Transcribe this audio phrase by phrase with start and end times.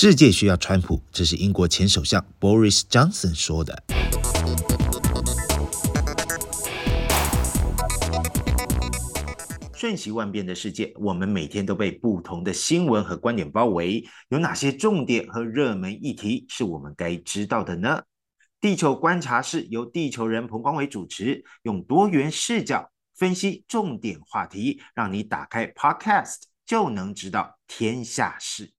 [0.00, 3.82] 世界需要川普，这是英国前首相 Boris Johnson 说的。
[9.74, 14.08] 瞬息万变的世界，我们每天都被不同的新闻和观点包围。
[14.28, 18.04] 有哪些重点和热门议题是我们该知道的呢？
[18.60, 28.70] 地球观察室由地球人彭光伟主持，用多元视角分析重点话题，让你打开 Podcast 就能知道天下事。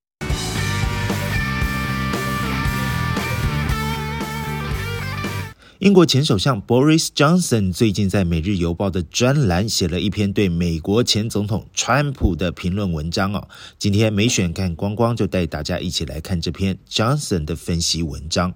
[5.80, 13.48] 英国前首相 Boris Johnson 最近在《每日邮报》的专栏写了一篇对美国前总统川普的评论文章哦。
[13.78, 18.56] 今天没选看光光就带大家一起来看这篇 Johnson 的分析文章。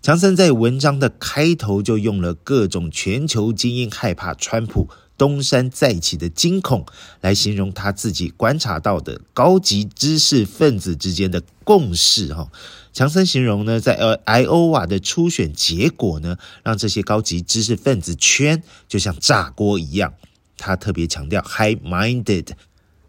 [0.00, 4.88] 强森在文章的开头就用了各种全球精英害怕川普
[5.20, 6.86] 东山再起的惊恐
[7.20, 12.50] 来形容他自己观察到的高级知识分子之间的共识哈。
[12.94, 20.14] 强森形容呢，在呃爱奥瓦的初选结果呢，让这些高级知识分子圈就像炸锅一样。
[20.56, 22.46] 他特别强调 high-minded。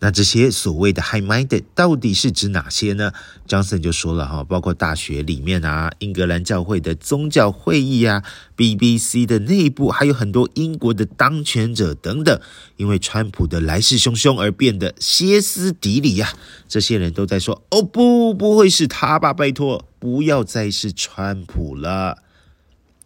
[0.04, 3.12] 那这些所谓的 high-minded 到底是指哪些呢
[3.48, 8.24] ？Johnson 就说了哈，包括大学里面啊，英格兰教会的宗教会议啊
[8.58, 12.42] ，BBC 的内部，还有很多英国的当权者等等，
[12.78, 16.34] 因为川普的来势汹汹而变得歇斯底里呀。
[16.68, 19.32] 这些人都在说：“哦不，不会是他吧？
[19.32, 22.24] 拜托，不要再是川普了。”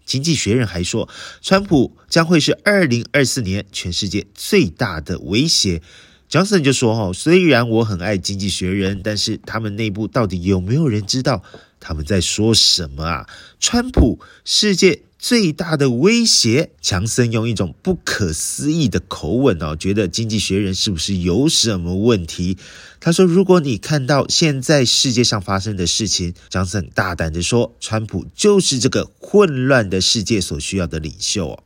[0.05, 1.09] 经济学人还说，
[1.41, 5.81] 川普将会是2024年全世界最大的威胁。
[6.30, 11.44] Johnson 就说：“哈，虽然我很爱《经济学人》，但是他们内部到底有没有人知道
[11.80, 13.30] 他们在说什么啊？
[13.59, 22.58] 川普，世界最大的威胁。”强森用一种不可思议的口吻哦，觉得《经济学人》是不是有什么问题？
[23.00, 31.64] 他说：“如果你看到现在世界上发生的事情，Johnson 大胆地说，川普就是这个混乱的世界所需要的领袖哦。”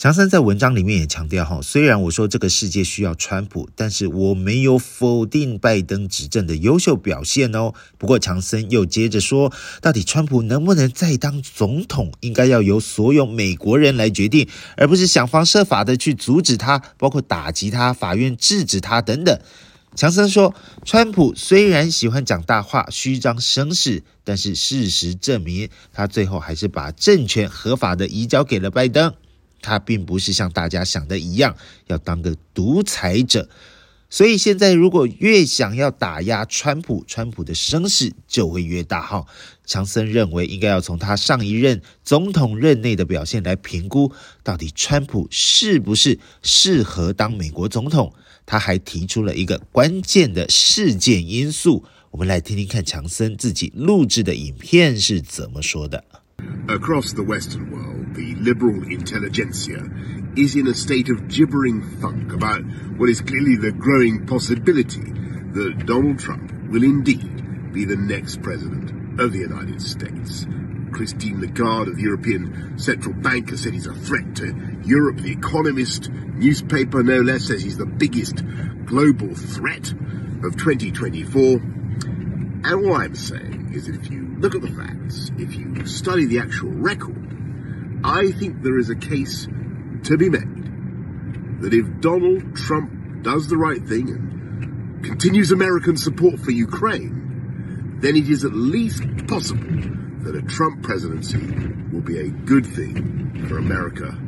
[0.00, 7.74] 强森在文章里面也强调哈，虽然我说这个世界需要川普，但是我没有否定拜登执政的优秀表现哦。
[7.98, 9.52] 不过强森又接着说，
[9.82, 19.38] 到底川普能不能再当总统，应该要由所有美国人来决定，而不是想方设法的去阻止他，包括打击他、法院制止他等等。
[19.94, 29.12] 强森说，川普虽然喜欢讲大话、虚张声势，但是事实证明，他最后还是把政权合法的移交给了拜登。
[29.62, 31.56] 他并不是像大家想的一样
[31.86, 33.48] 要当个独裁者，
[34.08, 39.00] 所以现在如果越想要打压川普，川普的声势就会越大。
[39.00, 39.24] 哈，
[39.64, 44.12] 强森认为应该要从他上一任总统任内的表现来评估，
[44.42, 48.12] 到底川普是不是适合当美国总统。
[48.46, 56.02] 他还提出了一个关键的事件因素，我们来听听看强森自己录制的影片是怎么说的。
[56.68, 59.88] Across the Western world, the liberal intelligentsia
[60.36, 62.62] is in a state of gibbering funk about
[62.96, 65.02] what is clearly the growing possibility
[65.52, 70.46] that Donald Trump will indeed be the next president of the United States.
[70.92, 75.18] Christine Lagarde of the European Central Bank has said he's a threat to Europe.
[75.18, 78.42] The Economist newspaper, no less, says he's the biggest
[78.84, 79.92] global threat
[80.42, 81.56] of 2024.
[82.62, 86.38] And all I'm saying is if you look at the facts, if you study the
[86.38, 89.46] actual record, I think there is a case
[90.04, 96.40] to be made that if Donald Trump does the right thing and continues American support
[96.40, 99.60] for Ukraine, then it is at least possible
[100.20, 101.46] that a Trump presidency
[101.92, 104.18] will be a good thing for America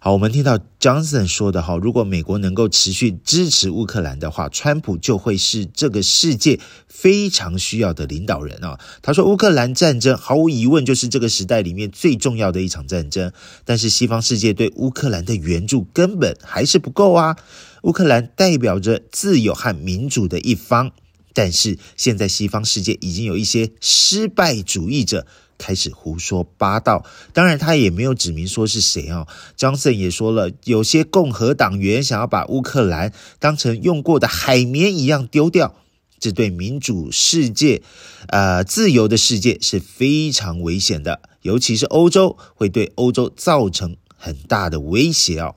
[0.00, 8.78] 好，我们听到 Johnson 说的哈，如果美国能够持续支持乌克兰的话，川普就会是这个世界非常需要的领导人啊。
[9.00, 13.32] 他说，乌克兰战争毫无疑问就是这个时代里面最重要的一场战争，
[13.64, 17.36] 但是西方世界对乌克兰的援助根本还是不够啊。
[17.84, 20.90] 乌克兰代表着自由和民主的一方，
[21.34, 25.26] 但是现在西方世界已经有一些失败主义者。
[25.56, 29.28] 开始胡说八道，当然他也没有指明说是谁哦。
[29.56, 35.76] Johnson 也说了，有些共和党员想要把乌克兰当成用过的海绵一样丢掉，
[36.18, 37.82] 这对民主世界、
[38.26, 45.54] 呃自由的世界是非常危险的，尤其是欧洲会对欧洲造成很大的威胁哦。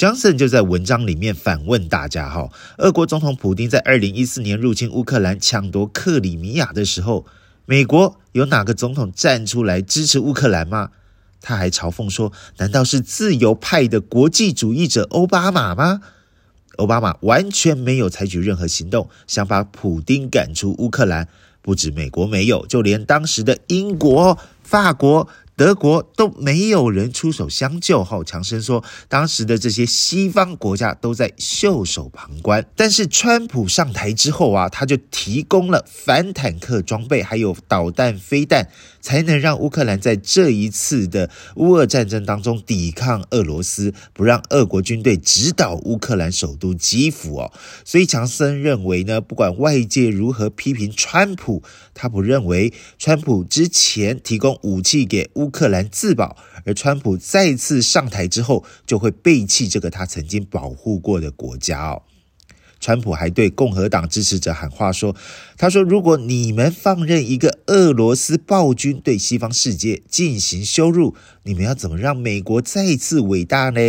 [0.00, 2.48] Johnson 就在文章里面反问大家哈，
[2.78, 7.26] 俄国总统普丁在二零一四年入侵乌克兰、抢夺克里米亚的时候。
[7.66, 10.90] 美国有哪个总统站出来支持乌克兰吗？
[11.42, 16.00] 他还嘲讽说：“难道是自由派的国际主义者欧巴马吗？”
[16.78, 21.28] 奥巴马完全没有采取任何行动，想把普丁赶出乌克兰，
[21.60, 25.28] 不止美国没有，就连当时的英国、法国。
[25.60, 32.66] 德国都没有人出手相救后，强生说，当时的这些西方国家都在袖手旁观。
[32.74, 38.70] 但是川普上台之后啊，他就提供了反坦克装备，还有导弹、飞弹，
[39.02, 47.52] 才能让乌克兰在这一次的乌俄战争当中抵抗俄罗斯，不让俄国军队直捣乌克兰首都基辅哦。
[47.84, 51.62] 所以强森认为呢，不管外界如何批评川普，
[51.92, 55.49] 他不认为川普之前提供武器给乌。
[55.50, 62.02] 乌克兰自保，而川普再次上台之后，就会背弃这个他曾经保护过的国家哦。
[62.78, 65.16] 川普还对共和党支持者喊话说
[65.58, 73.80] ：“他说，如果你们放任一个俄罗斯暴君对西方世界进行羞辱，你们要怎么让美国再次伟大呢？”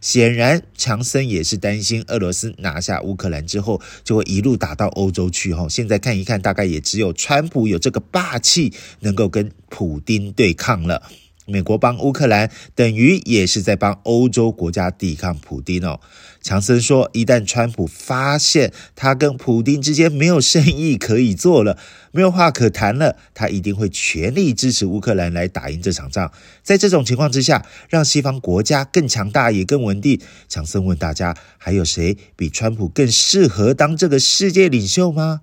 [0.00, 5.52] 显然，强森也是担心俄罗斯拿下乌克兰之后，就会一路打到欧洲去。
[5.52, 11.02] 哈，现在看一看，大概也只有川普有这个霸气，能够跟普丁对抗了。
[11.48, 15.98] 美国帮乌克兰，等于也是在帮欧洲国家抵抗普丁哦。
[16.40, 21.76] 强森说，一旦川普发现他跟普丁之间没有生意可以做了，
[22.12, 26.30] 没有话可谈了，他一定会全力支持乌克兰来打赢这场仗。
[26.62, 30.20] 在这种情况之下，让西方国家更强大也更稳定。
[30.48, 35.40] 强森问大家，还有谁比川普更适合当这个世界领袖吗？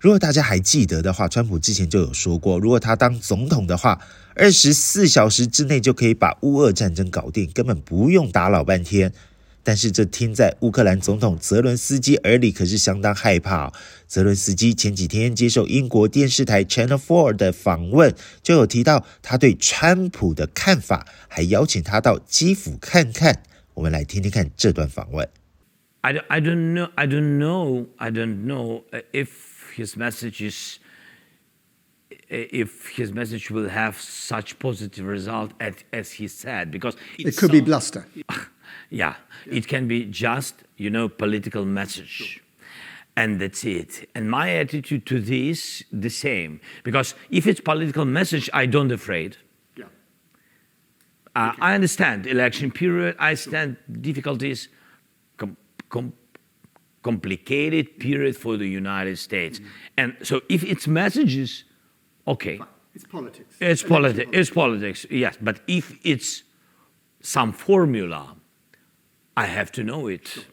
[0.00, 4.00] 如果大家还记得的话，川普之前就有说过，如果他当总统的话，
[4.36, 9.12] 二十四小时之内就可以把乌俄战争搞定，根本不用打老半天。
[9.64, 13.72] 但是这听在乌克兰总统泽伦斯基耳里可是相当害怕。
[14.06, 23.42] 泽伦斯基前几天接受英国电视台 Channel Four 的访问，就有提到他对川普的看法，还邀请他到基辅看看。
[23.74, 25.28] 我们来听听看这段访问。
[26.00, 29.26] I don't, I don't know, I don't know, I don't know if.
[29.70, 30.78] His message is
[32.28, 37.52] if his message will have such positive result as, as he said because it could
[37.52, 38.06] be bluster.
[38.14, 38.44] Yeah,
[38.90, 39.14] yeah,
[39.46, 42.42] it can be just you know political message.
[43.16, 44.08] And that's it.
[44.14, 46.60] And my attitude to this the same.
[46.84, 49.36] Because if it's political message i don't afraid.
[49.76, 49.86] Yeah.
[51.34, 51.58] Uh, okay.
[51.60, 53.16] i understand election period.
[53.18, 54.68] I stand difficulties
[55.36, 55.56] com,
[55.88, 56.12] com,
[57.02, 59.58] complicated period for the United States.
[59.58, 59.68] Mm-hmm.
[59.96, 61.64] And so if it's messages,
[62.26, 62.60] okay.
[62.94, 63.56] It's politics.
[63.60, 64.30] It's politics.
[64.32, 65.36] It's politics, yes.
[65.40, 66.42] But if it's
[67.20, 68.36] some formula,
[69.36, 70.46] I have to know it.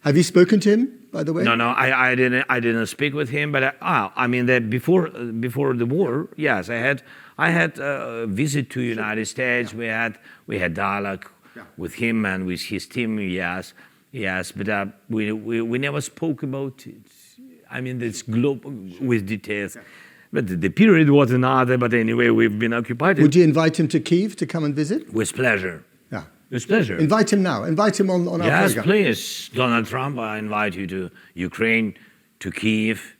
[0.00, 1.44] Have you spoken to him, by the way?
[1.44, 2.44] No, no, I, I didn't.
[2.48, 3.52] I didn't speak with him.
[3.52, 7.02] But I, oh, I mean, that before before the war, yes, I had
[7.38, 9.72] I had a visit to United States.
[9.72, 9.78] Yeah.
[9.78, 11.26] We had we had dialogue
[11.56, 11.62] yeah.
[11.76, 13.18] with him and with his team.
[13.18, 13.72] Yes,
[14.14, 17.02] Yes, but uh, we, we, we never spoke about it.
[17.68, 19.76] I mean, it's global with details.
[20.32, 23.18] But the, period was another, but anyway, we've been occupied.
[23.18, 25.12] Would you invite him to Kiev to come and visit?
[25.12, 25.84] With pleasure.
[26.12, 26.26] Yeah.
[26.48, 26.96] With pleasure.
[26.96, 27.64] Invite him now.
[27.64, 28.96] Invite him on, on our yes, program.
[28.96, 29.50] Yes, please.
[29.52, 31.96] Donald Trump, I invite you to Ukraine,
[32.38, 33.16] to Kiev.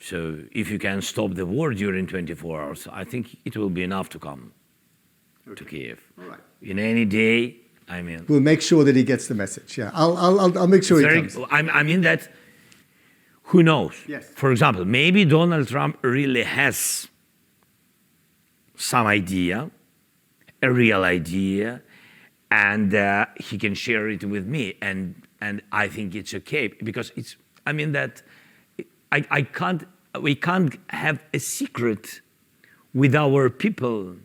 [0.00, 3.84] So if you can stop the war during 24 hours, I think it will be
[3.84, 4.52] enough to come
[5.46, 5.54] okay.
[5.54, 6.00] to Kiev.
[6.18, 6.40] All right.
[6.60, 7.61] In any day,
[7.92, 9.76] I mean, we'll make sure that he gets the message.
[9.76, 11.36] Yeah, I'll, I'll, I'll make sure he very, comes.
[11.50, 12.28] I mean that.
[13.50, 13.94] Who knows?
[14.08, 14.24] Yes.
[14.34, 17.08] For example, maybe Donald Trump really has
[18.76, 19.70] some idea,
[20.62, 21.82] a real idea,
[22.50, 27.12] and uh, he can share it with me, and and I think it's okay because
[27.14, 27.36] it's.
[27.66, 28.22] I mean that
[29.12, 29.84] I, I can't.
[30.18, 32.22] We can't have a secret
[32.94, 34.16] with our people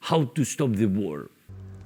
[0.00, 1.30] how to stop the war.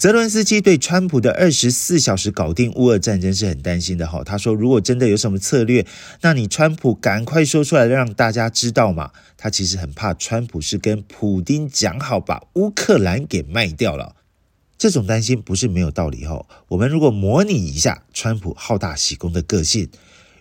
[0.00, 4.24] 泽伦斯基对川普的二十四小时搞定乌俄战争是很担心的哈。
[4.24, 5.86] 他说，如果真的有什么策略，
[6.22, 9.10] 那你川普赶快说出来，让大家知道嘛。
[9.36, 14.16] 他其实很怕川普是跟普丁讲好，把乌克兰给卖掉了。
[14.78, 16.46] 这种担心不是没有道理哈。
[16.68, 19.90] 我们如果模拟一下川普好大喜功的个性，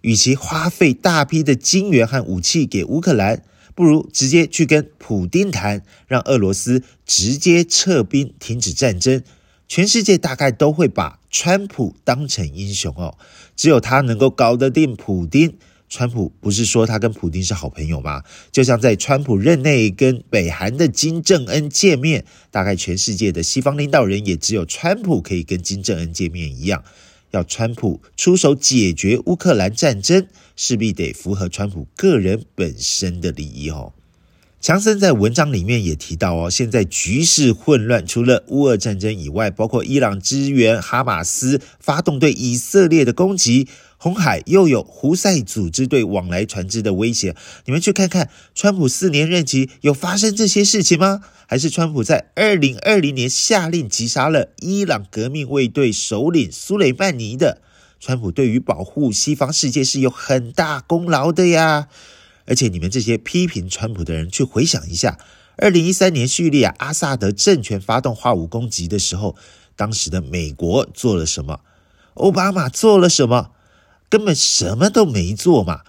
[0.04, 3.44] 与其花费大批的金元和武器给乌克兰，
[3.75, 9.22] 不如直接去跟普丁谈，让俄罗斯直接撤兵，停止战争。
[9.70, 13.16] 全世界大概都会把川普当成英雄哦，
[13.56, 15.56] 只有他能够搞得定普丁。
[15.88, 18.24] 川普不是说他跟普丁是好朋友吗？
[18.52, 26.84] 就像在川普任内跟北韩的金正恩见面，大概全世界的西方领导人也只有川普可以跟金正恩见面一样。
[27.30, 33.94] 要川普出手解决乌克兰战争，势必得符合川普个人本身的利益哦。
[34.62, 47.38] 强森在文章里面也提到哦，现在局势混乱，除了乌俄战争以外，包括伊朗支援哈马斯发动对以色列的攻击，红海又有胡塞组织对往来船只的威胁。
[47.63, 51.22] 你们去看看，川普四年任期有发生这些事情吗？
[51.48, 57.62] 还是川普在二零二零年下令击杀了伊朗革命卫队首领苏雷曼尼的？
[58.01, 61.88] 川普对于保护西方世界是有很大功劳的呀。
[62.50, 65.20] 而且你们这些批评川普的人，去回想一下，
[65.56, 69.36] 二零一三年叙利亚阿萨德政权发动化武攻击的时候，
[69.75, 71.62] 当时的美国做了什么？
[72.15, 73.51] 奥巴马做了什么？
[74.10, 75.82] 根本什么都没做嘛。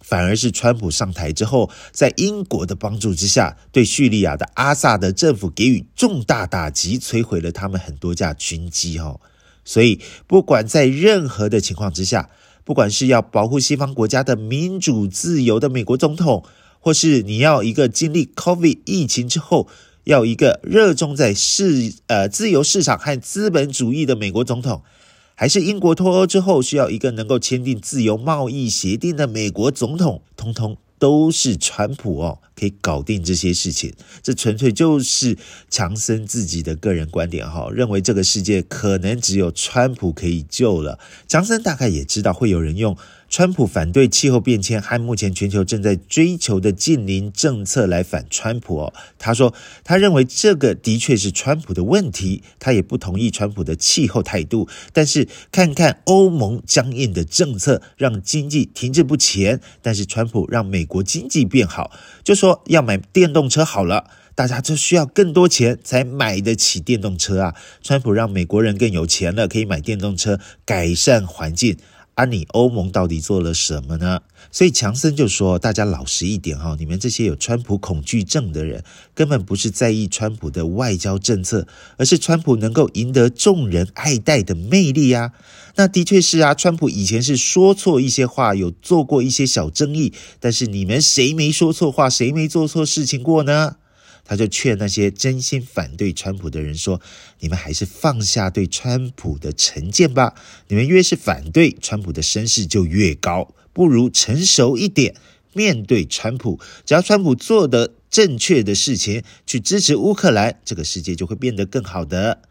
[0.00, 9.20] 反而是川普上台之后，在英国的帮助之下，对叙利亚的阿萨德政府给予重大打击，摧毁了他们很多架军机哦。
[9.64, 12.30] 所以，不管在任何的情况之下，
[12.66, 16.42] 不管是要保护西方国家的民主自由的美国总统，
[16.80, 19.68] 或是你要一个经历 COVID 疫情之后，
[20.02, 24.82] 要一个热衷在市呃自由市场和资本主义的美国总统，
[25.36, 30.76] 还是英国脱欧之后需要一个能够签订自由贸易协定的美国总统，通通。
[30.98, 33.92] 都是川普哦，可以搞定这些事情。
[34.22, 35.36] 这纯粹就是
[35.68, 40.98] 强森自己的个人观点哈，认为这个世界可能只有川普可以救了。
[41.28, 42.96] 强森大概也知道会有人用。
[43.28, 48.94] 川普反对气候变迁和目前全球正在追求的近邻政策来反川普哦。
[49.18, 49.52] 他说，
[49.82, 54.68] 他认为这个的确是川普的问题，他也不同意川普的气候态度。
[54.92, 61.90] 但是看看欧盟僵硬的政策，让经济停滞不前，但是川普让美国经济变好，
[62.22, 67.54] 就说要买电动车好了，大家就需要更多钱才买得起电动车啊。
[67.82, 71.76] 川普让美国人更有钱了，可以买电动车，改善环境。
[72.16, 74.22] 啊，你欧盟到底做了什么呢？
[74.50, 78.82] 所以强森就说：“大家老实一点哈，你们这些有川普恐惧症的人，
[79.14, 81.68] 根本不是在意川普的外交政策，
[81.98, 85.32] 而是川普能够赢得众人爱戴的魅力呀。
[85.74, 93.76] 那的确是啊，川普以前是说错一些话，有做过一些小争议，但是你们谁没说错话，谁没做错事情过呢？”
[94.26, 97.00] 他就劝那些真心反对川普的人说
[97.40, 100.34] ：“你们还是放下对川普的成见吧。
[100.68, 105.14] 你们越是反对川普的声势就越高，不如成熟一点，
[105.52, 106.60] 面对川普。
[106.84, 112.42] 只要川普做的正确的事情，去支持乌克兰，这个世界就会变得更好的。”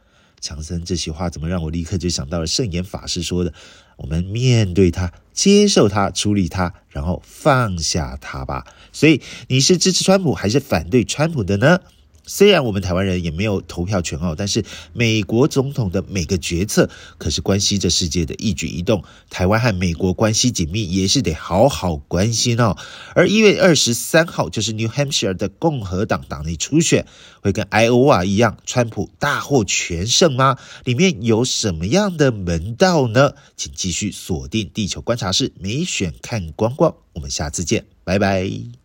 [0.42, 3.54] 强森这些话怎么让我立刻就想到了圣严法师说的？
[3.98, 8.66] 我们面对他，接受他，处理他，然后放下他吧。
[8.92, 11.82] 所以你是支持川普还是反对川普的呢？
[12.26, 14.64] 虽然我们台湾人也没有投票权哦，但是
[14.94, 19.04] 美国总统的每个决策可是关系着世界的一举一动。
[19.30, 22.78] 台湾和美国关系紧密，也是得好好关心哦。
[23.14, 27.06] 而一月二十三号就是 New Hampshire 的共和党党内初选，
[27.42, 30.58] 会跟 Iowa 一样，川普大获全胜吗？
[30.84, 33.34] 里面有什么样的门道呢？
[33.56, 36.96] 请继续锁定地球观察室，美选看光光。
[37.14, 38.76] 我们下次见，拜拜。